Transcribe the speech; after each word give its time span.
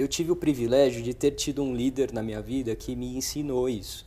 eu 0.00 0.08
tive 0.08 0.32
o 0.32 0.36
privilégio 0.36 1.02
de 1.02 1.12
ter 1.12 1.32
tido 1.32 1.62
um 1.62 1.74
líder 1.74 2.12
na 2.12 2.22
minha 2.22 2.40
vida 2.40 2.74
que 2.74 2.96
me 2.96 3.16
ensinou 3.16 3.68
isso. 3.68 4.06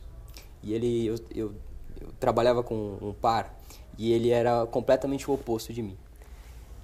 E 0.62 0.74
ele, 0.74 1.06
eu, 1.06 1.14
eu, 1.34 1.54
eu 2.00 2.08
trabalhava 2.18 2.62
com 2.62 2.98
um 3.00 3.12
par 3.12 3.56
e 3.96 4.12
ele 4.12 4.30
era 4.30 4.66
completamente 4.66 5.30
o 5.30 5.34
oposto 5.34 5.72
de 5.72 5.82
mim. 5.82 5.96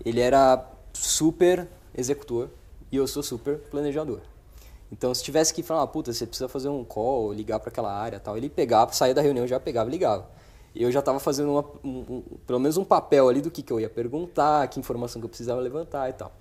Ele 0.05 0.21
era 0.21 0.65
super 0.93 1.69
executor 1.97 2.51
e 2.93 2.97
eu 2.97 3.07
sou 3.09 3.23
super 3.23 3.59
planejador. 3.59 4.21
Então, 4.93 5.13
se 5.15 5.23
tivesse 5.23 5.53
que 5.53 5.63
falar, 5.63 5.83
ah, 5.83 5.87
puta, 5.87 6.13
você 6.13 6.27
precisa 6.27 6.49
fazer 6.49 6.69
um 6.69 6.85
call, 6.85 7.33
ligar 7.33 7.59
para 7.61 7.71
aquela 7.71 7.93
área 7.93 8.19
tal, 8.19 8.37
ele 8.37 8.49
pegava, 8.49 8.93
saía 8.93 9.15
da 9.15 9.23
reunião, 9.23 9.47
já 9.47 9.59
pegava 9.59 9.89
e 9.89 9.93
ligava. 9.93 10.29
Eu 10.75 10.91
já 10.93 11.01
estava 11.01 11.19
fazendo 11.19 11.53
uma, 11.53 11.65
um, 11.83 11.99
um, 11.99 12.23
pelo 12.47 12.61
menos 12.61 12.77
um 12.77 12.85
papel 12.85 13.29
ali 13.29 13.41
do 13.41 13.51
que, 13.51 13.63
que 13.63 13.73
eu 13.73 13.81
ia 13.81 13.91
perguntar, 13.91 14.69
que 14.69 14.79
informação 14.79 15.21
que 15.21 15.27
eu 15.27 15.29
precisava 15.29 15.61
levantar 15.61 16.09
e 16.09 16.13
tal. 16.13 16.33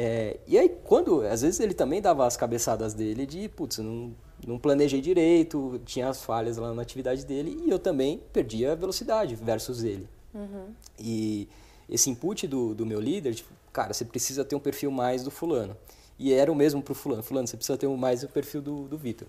É, 0.00 0.38
e 0.46 0.56
aí, 0.56 0.68
quando, 0.84 1.22
às 1.22 1.42
vezes 1.42 1.58
ele 1.58 1.74
também 1.74 2.00
dava 2.00 2.24
as 2.24 2.36
cabeçadas 2.36 2.94
dele 2.94 3.26
de, 3.26 3.48
putz, 3.48 3.78
não, 3.78 4.14
não 4.46 4.56
planejei 4.56 5.00
direito, 5.00 5.80
tinha 5.84 6.08
as 6.08 6.22
falhas 6.22 6.56
lá 6.56 6.72
na 6.72 6.82
atividade 6.82 7.26
dele 7.26 7.60
e 7.66 7.68
eu 7.68 7.80
também 7.80 8.22
perdia 8.32 8.70
a 8.70 8.74
velocidade 8.76 9.34
versus 9.34 9.82
ele. 9.82 10.08
Uhum. 10.32 10.72
E 11.00 11.48
esse 11.90 12.08
input 12.08 12.46
do, 12.46 12.76
do 12.76 12.86
meu 12.86 13.00
líder, 13.00 13.34
tipo, 13.34 13.52
cara, 13.72 13.92
você 13.92 14.04
precisa 14.04 14.44
ter 14.44 14.54
um 14.54 14.60
perfil 14.60 14.92
mais 14.92 15.24
do 15.24 15.32
fulano. 15.32 15.76
E 16.16 16.32
era 16.32 16.52
o 16.52 16.54
mesmo 16.54 16.80
para 16.80 16.92
o 16.92 16.94
fulano. 16.94 17.24
Fulano, 17.24 17.48
você 17.48 17.56
precisa 17.56 17.76
ter 17.76 17.88
mais 17.88 18.22
o 18.22 18.28
perfil 18.28 18.62
do, 18.62 18.86
do 18.86 18.96
Vitor. 18.96 19.26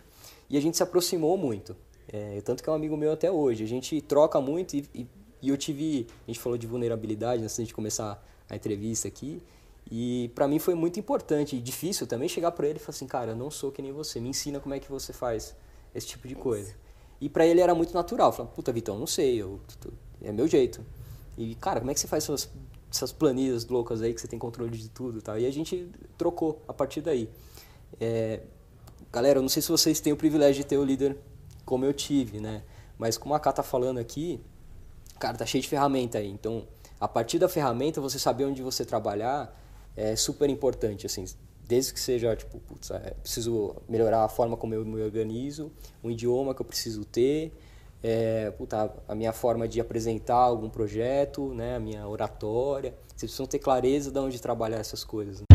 E 0.47 0.55
a 0.55 0.61
gente 0.61 0.77
se 0.77 0.83
aproximou 0.83 1.35
muito. 1.35 1.75
É, 2.07 2.41
tanto 2.41 2.61
que 2.61 2.69
é 2.69 2.71
um 2.71 2.75
amigo 2.75 2.95
meu 2.95 3.11
até 3.11 3.31
hoje. 3.31 3.63
A 3.63 3.67
gente 3.67 3.99
troca 4.01 4.39
muito 4.39 4.75
e, 4.75 4.85
e, 4.93 5.07
e 5.41 5.49
eu 5.49 5.57
tive... 5.57 6.05
A 6.27 6.31
gente 6.31 6.39
falou 6.39 6.59
de 6.59 6.67
vulnerabilidade 6.67 7.41
antes 7.41 7.65
de 7.65 7.73
começar 7.73 8.23
a 8.47 8.55
entrevista 8.55 9.07
aqui. 9.07 9.41
E 9.91 10.31
para 10.35 10.47
mim 10.47 10.59
foi 10.59 10.75
muito 10.75 10.99
importante 10.99 11.55
e 11.55 11.59
difícil 11.59 12.05
também 12.05 12.29
chegar 12.29 12.51
para 12.51 12.67
ele 12.67 12.77
e 12.77 12.79
falar 12.79 12.95
assim, 12.95 13.07
cara, 13.07 13.31
eu 13.31 13.35
não 13.35 13.49
sou 13.49 13.71
que 13.71 13.81
nem 13.81 13.91
você, 13.91 14.19
me 14.19 14.29
ensina 14.29 14.59
como 14.59 14.75
é 14.75 14.79
que 14.79 14.89
você 14.89 15.11
faz 15.11 15.55
esse 15.95 16.07
tipo 16.07 16.27
de 16.27 16.35
coisa. 16.35 16.75
E 17.19 17.27
para 17.27 17.45
ele 17.45 17.59
era 17.59 17.73
muito 17.73 17.93
natural, 17.93 18.31
falar, 18.31 18.49
puta, 18.49 18.71
Vitão, 18.71 18.97
não 18.97 19.07
sei, 19.07 19.41
eu, 19.41 19.59
é 20.21 20.31
meu 20.31 20.47
jeito. 20.47 20.85
E, 21.37 21.55
cara, 21.55 21.79
como 21.79 21.89
é 21.91 21.93
que 21.93 21.99
você 21.99 22.07
faz 22.07 22.29
essas 22.91 23.11
planilhas 23.11 23.65
loucas 23.65 24.01
aí 24.01 24.13
que 24.13 24.21
você 24.21 24.27
tem 24.27 24.39
controle 24.39 24.77
de 24.77 24.89
tudo 24.89 25.19
e 25.19 25.21
tal. 25.21 25.39
E 25.39 25.45
a 25.45 25.51
gente 25.51 25.89
trocou 26.17 26.61
a 26.67 26.73
partir 26.73 27.01
daí. 27.01 27.29
É, 27.99 28.41
galera, 29.11 29.39
eu 29.39 29.41
não 29.41 29.49
sei 29.49 29.61
se 29.61 29.69
vocês 29.69 29.99
têm 29.99 30.13
o 30.13 30.17
privilégio 30.17 30.63
de 30.63 30.67
ter 30.67 30.77
o 30.77 30.83
líder 30.83 31.17
como 31.65 31.85
eu 31.85 31.93
tive, 31.93 32.39
né? 32.39 32.63
Mas 32.97 33.17
como 33.17 33.33
a 33.33 33.39
Ká 33.39 33.51
tá 33.51 33.63
falando 33.63 33.99
aqui, 33.99 34.41
cara, 35.19 35.37
tá 35.37 35.45
cheio 35.45 35.61
de 35.61 35.69
ferramenta 35.69 36.17
aí. 36.17 36.29
Então, 36.29 36.67
a 36.99 37.07
partir 37.07 37.39
da 37.39 37.47
ferramenta, 37.47 38.01
você 38.01 38.19
saber 38.19 38.45
onde 38.45 38.61
você 38.61 38.83
trabalhar 38.83 39.55
é 39.99 40.15
super 40.15 40.49
importante, 40.49 41.05
assim. 41.05 41.25
Desde 41.67 41.93
que 41.93 41.99
seja, 41.99 42.35
tipo, 42.35 42.57
putz, 42.59 42.89
é, 42.89 43.13
preciso 43.21 43.75
melhorar 43.87 44.23
a 44.23 44.29
forma 44.29 44.55
como 44.55 44.73
eu 44.73 44.85
me 44.85 45.01
organizo, 45.01 45.71
um 46.03 46.09
idioma 46.09 46.55
que 46.55 46.61
eu 46.61 46.65
preciso 46.65 47.03
ter, 47.03 47.51
é, 48.01 48.49
puta, 48.51 48.91
a 49.07 49.13
minha 49.13 49.33
forma 49.33 49.67
de 49.67 49.79
apresentar 49.81 50.35
algum 50.35 50.69
projeto, 50.69 51.53
né, 51.53 51.75
a 51.75 51.79
minha 51.79 52.07
oratória. 52.07 52.93
Vocês 53.09 53.31
precisam 53.31 53.45
ter 53.45 53.59
clareza 53.59 54.09
de 54.09 54.19
onde 54.19 54.41
trabalhar 54.41 54.77
essas 54.77 55.03
coisas. 55.03 55.41
Né? 55.41 55.48